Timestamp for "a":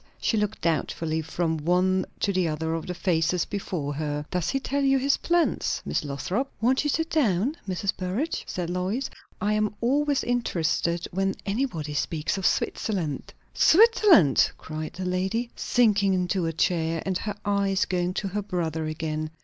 16.47-16.51